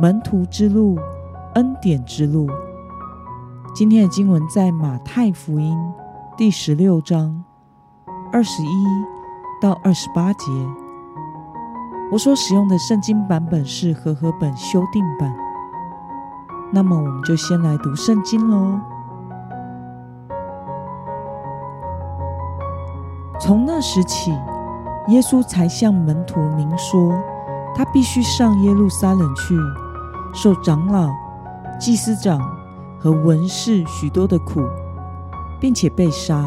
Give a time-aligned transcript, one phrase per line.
[0.00, 0.96] 门徒之路、
[1.54, 2.48] 恩典之路。
[3.74, 5.76] 今天的经文在马太福音
[6.36, 7.42] 第十六章
[8.32, 8.86] 二十一
[9.60, 10.52] 到二十八节。
[12.12, 15.34] 我所使用的圣经版本是和合本修订版。
[16.72, 18.78] 那么，我们就先来读圣经喽。
[23.40, 24.30] 从那时起，
[25.08, 27.12] 耶稣才向门徒明说，
[27.74, 29.56] 他必须上耶路撒冷去，
[30.32, 31.08] 受长老、
[31.78, 32.40] 祭司长
[32.98, 34.62] 和文士许多的苦，
[35.60, 36.44] 并且被杀，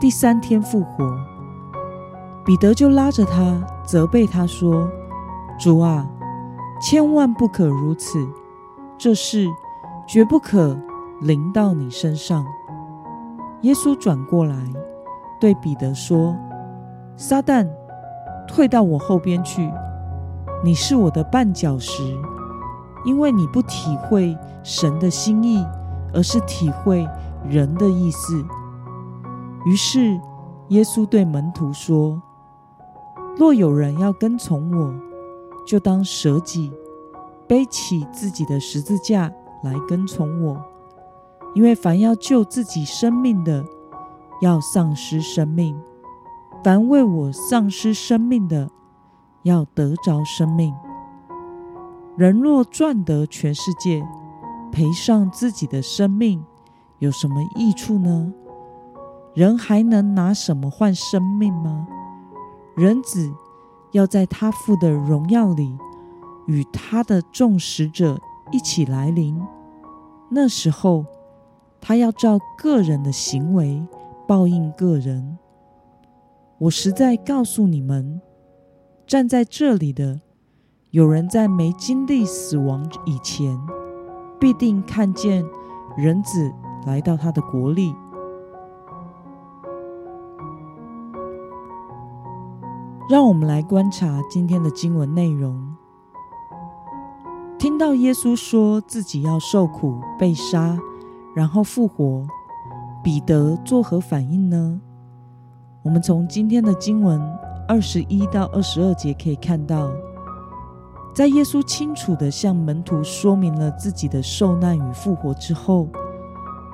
[0.00, 1.18] 第三天复活。
[2.44, 4.88] 彼得就拉着他，责备他说
[5.58, 6.06] ：“主啊，
[6.80, 8.26] 千万不可如此，
[8.96, 9.46] 这事
[10.06, 10.78] 绝不可
[11.20, 12.44] 临到你身上。”
[13.62, 14.56] 耶稣转过来。
[15.38, 16.34] 对彼得说
[17.14, 17.68] ：“撒旦，
[18.48, 19.70] 退到我后边去！
[20.64, 22.02] 你是我的绊脚石，
[23.06, 25.64] 因为你不体会神的心意，
[26.12, 27.08] 而是体会
[27.48, 28.44] 人的意思。”
[29.64, 30.20] 于是
[30.68, 32.20] 耶稣对门徒说
[33.38, 34.94] ：“若有人要跟从我，
[35.66, 36.70] 就当舍己，
[37.48, 40.60] 背起自己的十字架来跟从我。
[41.54, 43.64] 因为凡要救自己生命的，
[44.42, 45.74] 要丧失生命；
[46.62, 48.68] 凡为我丧失生命的，
[49.42, 50.74] 要得着生命。
[52.16, 54.02] 人若赚得全世界，
[54.72, 56.42] 赔上自己的生命，
[56.98, 58.32] 有什么益处呢？
[59.34, 61.86] 人还能拿什么换生命吗？
[62.74, 63.30] 人子
[63.92, 65.76] 要在他父的荣耀里，
[66.46, 68.18] 与他的众使者
[68.50, 69.38] 一起来临。
[70.30, 71.04] 那时候，
[71.80, 73.86] 他要照个人的行为。
[74.28, 75.38] 报应个人。
[76.58, 78.20] 我实在告诉你们，
[79.06, 80.20] 站在这里的
[80.96, 83.54] 有人在没经历死亡以前，
[84.40, 85.44] 必定看见
[85.94, 86.50] 人子
[86.86, 87.94] 来到他的国里。
[93.10, 95.76] 让我们来观察今天的经文内容。
[97.58, 100.78] 听到耶稣说自己要受苦、被杀，
[101.34, 102.26] 然后复活。
[103.04, 104.80] 彼得作何反应呢？
[105.82, 107.20] 我们从今天的经文
[107.68, 109.90] 二十一到二十二节可以看到，
[111.16, 115.88] 在耶稣清楚的向门徒说明了自己的受难与复活之后，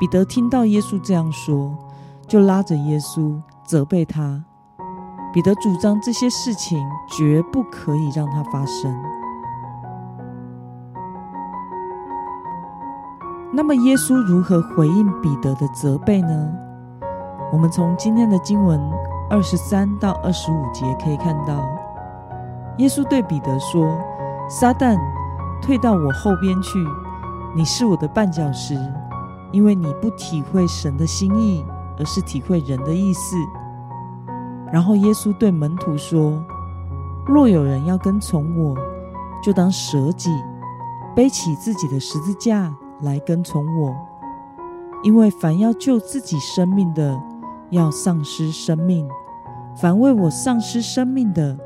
[0.01, 1.73] 彼得听到耶稣这样说，
[2.27, 4.45] 就拉着耶稣责备他。
[5.33, 6.77] 彼得主张这些事情
[7.09, 8.93] 绝不可以让它发生。
[13.53, 16.53] 那么，耶稣如何回应彼得的责备呢？
[17.53, 18.81] 我们从今天的经文
[19.31, 21.65] 二十三到二十五节可以看到，
[22.79, 23.97] 耶稣对彼得说
[24.61, 24.99] ：“撒旦，
[25.63, 26.79] 退到我后边去！
[27.57, 28.77] 你是我的绊脚石，
[29.51, 31.65] 因为你不体会神的心意，
[31.99, 33.35] 而是体会人的意思。”
[34.71, 36.45] 然后，耶稣对门徒说
[37.27, 38.77] ：“若有人要跟从我，
[39.43, 40.31] 就当舍己，
[41.17, 42.71] 背起自己的十字架。”
[43.01, 43.97] 来跟从我，
[45.03, 47.21] 因为凡要救自己生命的，
[47.71, 49.09] 要丧失生命；
[49.75, 51.59] 凡为我丧失生命的，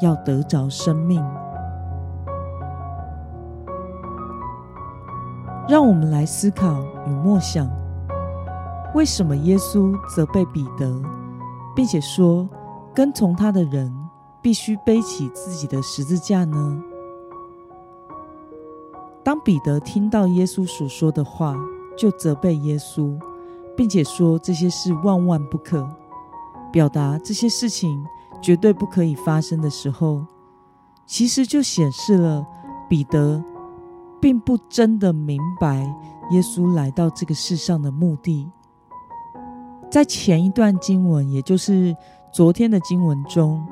[0.00, 1.20] 要得着生命。
[5.68, 7.68] 让我们来思考与默想：
[8.94, 10.98] 为什么耶稣责备彼得，
[11.76, 12.48] 并且说
[12.94, 13.94] 跟从他的人
[14.40, 16.82] 必须背起自己的十字架呢？
[19.22, 21.54] 当彼得听到耶稣所说的话，
[21.98, 23.14] 就责备耶稣，
[23.76, 25.86] 并且说这些事万万不可，
[26.72, 28.02] 表达这些事情
[28.40, 30.24] 绝对不可以发生的时候，
[31.04, 32.46] 其实就显示了
[32.88, 33.44] 彼得
[34.20, 35.76] 并不真的明白
[36.30, 38.48] 耶稣来到这个世上的目的。
[39.90, 41.96] 在前一段经文，也就是
[42.32, 43.66] 昨天的经文中，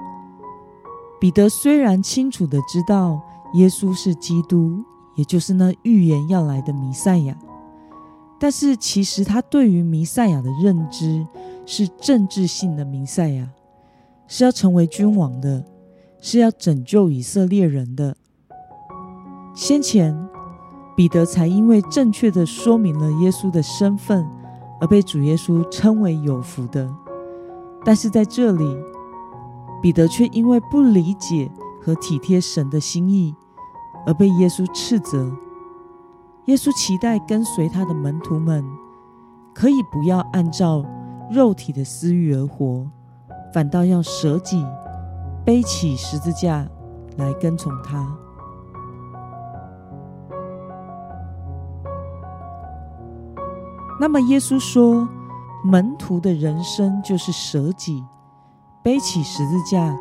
[1.20, 3.20] 彼得虽然清楚的知道
[3.54, 4.84] 耶稣是基督。
[5.16, 7.34] 也就是那预言要来的弥赛亚，
[8.38, 11.26] 但是其实他对于弥赛亚的认知
[11.64, 13.48] 是政治性的弥赛亚，
[14.26, 15.64] 是要成为君王的，
[16.20, 18.14] 是要拯救以色列人的。
[19.54, 20.14] 先前
[20.96, 24.26] 彼得才因为正确的说明了耶稣的身份，
[24.80, 26.90] 而被主耶稣称为有福的。
[27.84, 28.76] 但是在这里，
[29.82, 31.50] 彼得却因为不理解
[31.82, 33.34] 和体贴神的心意，
[34.06, 35.30] 而被耶稣斥责。
[36.46, 38.64] 耶稣期待跟随他的门徒们，
[39.54, 40.82] 可以不要按照
[41.30, 42.86] 肉体的私欲而活，
[43.52, 44.64] 反倒要舍己，
[45.44, 46.66] 背起十字架
[47.18, 48.16] 来跟从他。
[53.98, 55.08] 那么，耶稣说，
[55.64, 58.04] 门徒的人生就是舍己、
[58.82, 59.96] 背起十字架、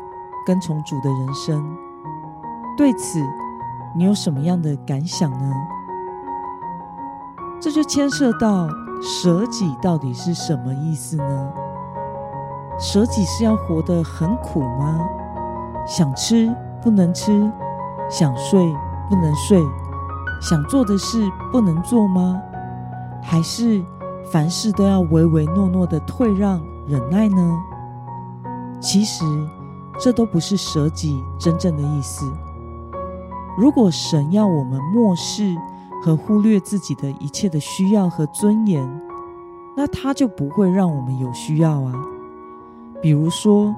[0.46, 1.64] 跟从主的人生。
[2.76, 3.18] 对此，
[3.96, 5.50] 你有什么样的感想呢？
[7.58, 8.68] 这就牵涉到
[9.00, 11.52] 舍己到底是什么意思呢？
[12.78, 15.00] 舍己是要活得很苦吗？
[15.86, 17.50] 想吃不能吃，
[18.10, 18.60] 想睡
[19.08, 19.58] 不能睡，
[20.42, 22.38] 想做的事不能做吗？
[23.28, 23.84] 还是
[24.30, 27.58] 凡事都要唯唯诺诺的退让忍耐呢？
[28.80, 29.24] 其实
[29.98, 32.24] 这都不是舍己真正的意思。
[33.58, 35.56] 如果神要我们漠视
[36.04, 38.88] 和忽略自己的一切的需要和尊严，
[39.76, 41.92] 那他就不会让我们有需要啊。
[43.02, 43.74] 比如说，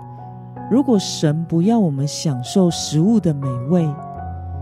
[0.71, 3.89] 如果神不要我们享受食物的美味，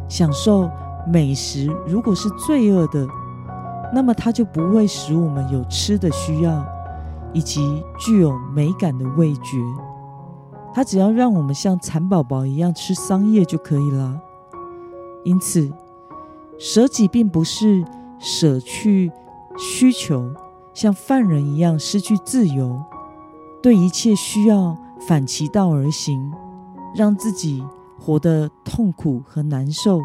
[0.09, 0.71] 享受
[1.09, 3.05] 美食如果是罪恶的。
[3.95, 6.67] 那么，它就不会使我们有吃的需要，
[7.33, 9.59] 以及具有美感的味觉。
[10.75, 14.21] 它只要让我们像蚕宝宝一样吃桑叶就可以了。
[15.25, 15.73] 因此，
[16.59, 17.85] 舍己并不是
[18.19, 19.11] 舍去
[19.57, 20.31] 需求，
[20.75, 22.83] 像犯人一样失去自由，
[23.63, 24.77] 对一切需要
[25.09, 26.33] 反其道而行，
[26.95, 27.65] 让自己
[27.99, 30.01] 活得痛苦和难受。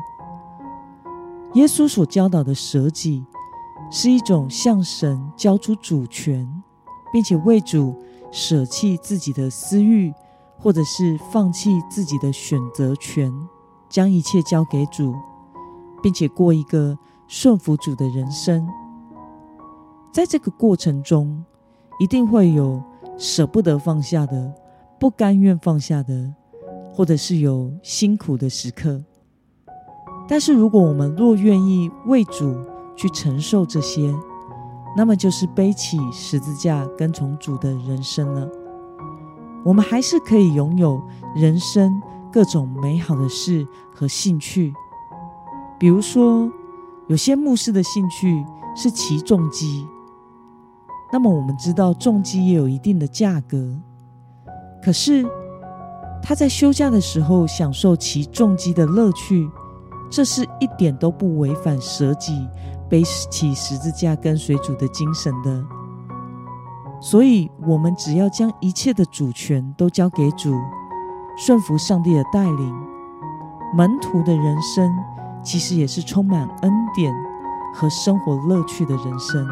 [1.55, 3.25] 耶稣所教导的舍己。
[3.91, 6.47] 是一种向神交出主权，
[7.11, 7.93] 并且为主
[8.31, 10.13] 舍弃自己的私欲，
[10.57, 13.29] 或者是放弃自己的选择权，
[13.89, 15.13] 将一切交给主，
[16.01, 16.97] 并且过一个
[17.27, 18.65] 顺服主的人生。
[20.13, 21.43] 在这个过程中，
[21.99, 22.81] 一定会有
[23.17, 24.53] 舍不得放下的、
[24.97, 26.33] 不甘愿放下的，
[26.93, 29.03] 或者是有辛苦的时刻。
[30.29, 32.55] 但是，如果我们若愿意为主，
[33.01, 34.13] 去承受这些，
[34.95, 38.47] 那么就是背起十字架跟从主的人生了。
[39.65, 41.01] 我们还是可以拥有
[41.35, 41.99] 人生
[42.31, 44.71] 各种美好的事和兴趣，
[45.79, 46.47] 比如说，
[47.07, 48.45] 有些牧师的兴趣
[48.75, 49.87] 是骑重机。
[51.11, 53.75] 那么我们知道重机也有一定的价格，
[54.83, 55.25] 可是
[56.21, 59.49] 他在休假的时候享受骑重机的乐趣，
[60.07, 62.47] 这是一点都不违反舍己。
[62.91, 65.63] 背起十字架跟随主的精神的，
[66.99, 70.53] 所以，我们只要将一切的主权都交给主，
[71.37, 72.75] 顺服上帝的带领，
[73.73, 74.93] 门徒的人生
[75.41, 77.13] 其实也是充满恩典
[77.73, 79.47] 和生活乐趣的人生。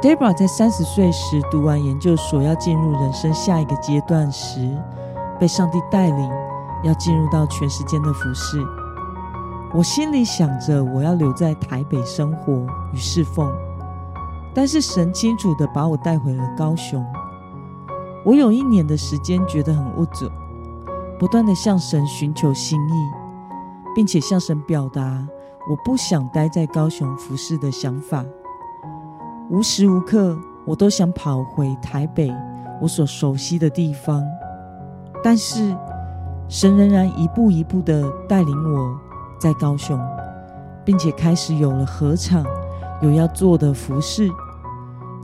[0.00, 4.66] Debra 在三十岁时读完研究所，要进入人生下一个阶段时，
[5.38, 6.30] 被上帝带领，
[6.84, 8.64] 要进入到全时间的服饰。
[9.74, 13.52] 我心里想着，我要留在台北生活与侍奉，
[14.54, 17.04] 但是神清楚的把我带回了高雄。
[18.24, 20.30] 我有一年的时间觉得很无助，
[21.18, 22.92] 不断的向神寻求心意，
[23.94, 25.26] 并且向神表达
[25.70, 28.24] 我不想待在高雄服侍的想法。
[29.50, 32.34] 无时无刻我都想跑回台北，
[32.80, 34.24] 我所熟悉的地方，
[35.22, 35.76] 但是
[36.48, 38.98] 神仍然一步一步的带领我。
[39.38, 39.98] 在高雄，
[40.84, 42.44] 并且开始有了合唱，
[43.00, 44.30] 有要做的服饰。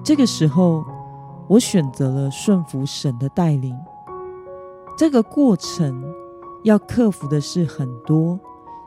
[0.02, 0.84] 这个时候，
[1.48, 3.76] 我选择了顺服神的带领。
[4.96, 6.04] 这个过程
[6.62, 8.38] 要克服的是很多，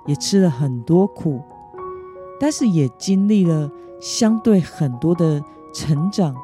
[0.06, 1.42] 也吃了很多苦，
[2.40, 3.70] 但是也经历了
[4.00, 5.44] 相对很多的
[5.74, 6.36] 成长，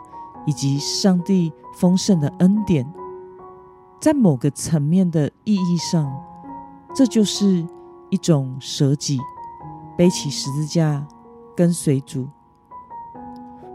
[0.46, 2.92] 以及上帝丰盛的恩典。
[4.02, 6.12] 在某个层面的意义上，
[6.94, 7.66] 这就是。
[8.14, 9.20] 一种舍己，
[9.98, 11.04] 背起十字架
[11.58, 12.28] 跟随主。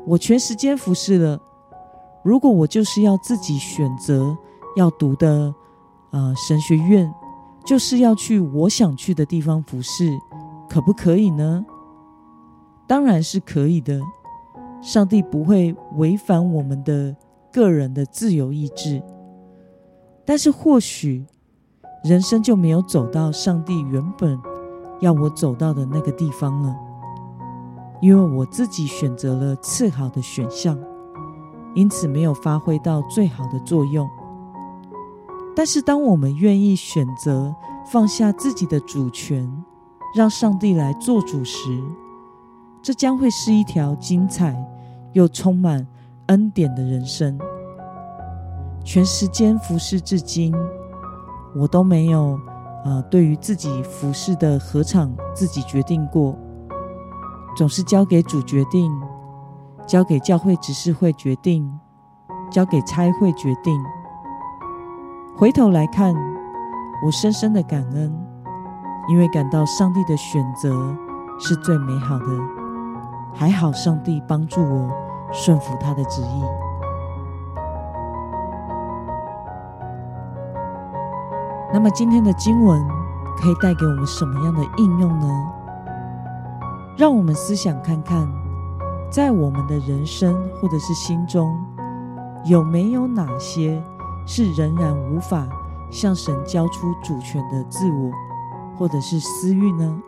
[0.07, 1.40] 我全时间服侍了。
[2.23, 4.38] 如果我就是要自己选择
[4.76, 5.52] 要读的，
[6.12, 7.12] 呃，神学院，
[7.66, 10.16] 就是要去我想去的地方服侍，
[10.68, 11.66] 可不可以呢？
[12.87, 14.00] 当然是可以的。
[14.80, 17.16] 上帝不会违反我们的
[17.52, 19.02] 个人的自由意志，
[20.25, 21.26] 但是或许。
[22.05, 24.38] 人生就没有走到上帝原本
[25.00, 26.76] 要我走到的那个地方了，
[28.00, 30.78] 因为我自己选择了次好的选项，
[31.75, 34.09] 因此没有发挥到最好的作用。
[35.57, 37.55] 但是，当我们愿意选择
[37.90, 39.64] 放下自己的主权，
[40.14, 41.83] 让上帝来做主时，
[42.81, 44.57] 这将会是一条精彩
[45.14, 45.85] 又充满
[46.26, 47.37] 恩典的人生。
[48.85, 50.55] 全时间服侍至今，
[51.55, 52.38] 我都没有
[52.85, 56.37] 呃，对于自己服饰的合场自己决定过，
[57.57, 58.90] 总是交给主决定，
[59.87, 61.69] 交给教会执事会决定，
[62.50, 63.81] 交给差会决定。
[65.37, 66.14] 回头来看，
[67.05, 68.12] 我深深的感恩，
[69.09, 70.97] 因为感到上帝的选择
[71.38, 72.26] 是最美好的。
[73.35, 74.90] 还好上帝帮助我
[75.31, 76.68] 顺服他的旨意。
[81.73, 82.83] 那么今天的经文
[83.37, 85.29] 可以带给我们什么样的应用呢？
[86.97, 88.27] 让我们思想看看，
[89.11, 91.55] 在我们的人生或者是心中，
[92.45, 93.83] 有没有哪些？
[94.27, 95.49] 是仍然无法
[95.91, 98.11] 向神交出主权的自我，
[98.77, 100.03] 或者是私欲呢？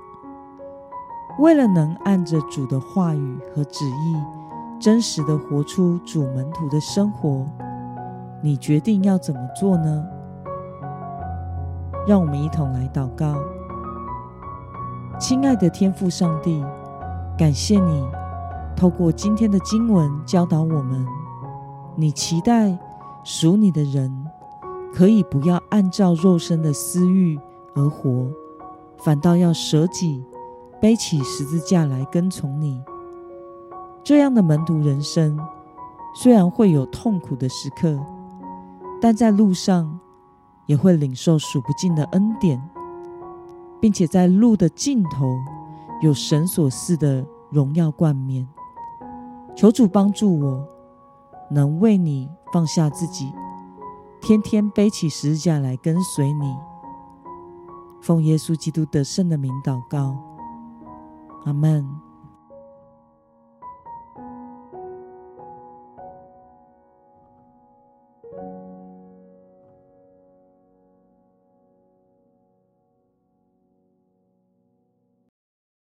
[1.38, 4.16] 为了能按着主的话语和旨意，
[4.78, 7.46] 真实的活出主门徒的生活，
[8.42, 10.04] 你决定要怎么做呢？
[12.06, 13.34] 让我们一同来祷告。
[15.18, 16.64] 亲爱的天父上帝，
[17.38, 18.08] 感谢你
[18.76, 21.06] 透过今天的经文教导我们，
[21.96, 22.78] 你期待。
[23.22, 24.10] 属你的人，
[24.94, 27.38] 可以不要按照肉身的私欲
[27.74, 28.26] 而活，
[28.96, 30.24] 反倒要舍己，
[30.80, 32.82] 背起十字架来跟从你。
[34.02, 35.38] 这样的门徒人生，
[36.14, 37.94] 虽然会有痛苦的时刻，
[39.02, 40.00] 但在路上
[40.70, 42.62] 也会领受数不尽的恩典，
[43.80, 45.36] 并且在路的尽头
[46.00, 48.46] 有神所赐的荣耀冠冕。
[49.56, 50.64] 求主帮助我。
[51.52, 53.32] 能为你放下自己，
[54.20, 56.56] 天天背起十字架来跟随你。
[58.00, 60.16] 奉耶稣基督得胜的名祷告，
[61.46, 61.84] 阿门。